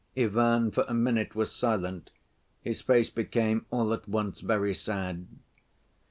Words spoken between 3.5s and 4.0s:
all